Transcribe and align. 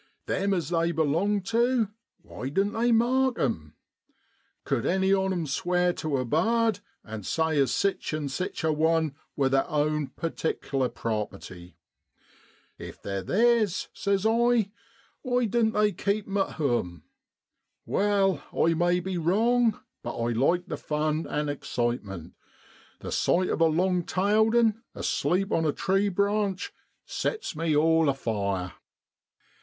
Them 0.25 0.51
as 0.55 0.69
they 0.69 0.91
belong 0.91 1.41
tu, 1.41 1.89
why 2.23 2.49
doan't 2.49 2.73
they 2.73 2.91
mark 2.91 3.37
'em? 3.37 3.75
Cud 4.63 4.83
any 4.83 5.13
on 5.13 5.31
'em 5.31 5.45
sware 5.45 5.93
tu 5.93 6.17
a 6.17 6.25
bard, 6.25 6.79
and 7.03 7.23
say 7.23 7.59
as 7.59 7.71
sich 7.71 8.11
an' 8.11 8.27
sich 8.27 8.63
a 8.63 8.73
one 8.73 9.13
wor 9.35 9.47
theer 9.49 9.63
own 9.67 10.07
pertikler 10.07 10.89
property? 10.91 11.77
If 12.79 12.99
they're 13.03 13.21
theers, 13.21 13.89
says 13.93 14.25
I, 14.25 14.71
why 15.21 15.45
doan't 15.45 15.75
they 15.75 15.91
keep 15.91 16.25
'em 16.25 16.37
at 16.37 16.53
home? 16.53 17.03
Wai, 17.85 18.41
I 18.51 18.73
may 18.73 19.01
be 19.01 19.19
wrong, 19.19 19.81
but 20.01 20.17
I 20.17 20.31
like 20.31 20.65
the 20.65 20.77
fun 20.77 21.27
an' 21.27 21.47
excitement: 21.47 22.33
the 23.01 23.11
sight 23.11 23.49
of 23.51 23.61
a 23.61 23.65
long 23.65 24.03
tailed 24.05 24.55
'un 24.55 24.81
asleep 24.95 25.51
on 25.51 25.63
a 25.63 25.71
tree 25.71 26.09
branch 26.09 26.73
sets 27.05 27.55
me 27.55 27.75
all 27.75 28.09
afire. 28.09 28.73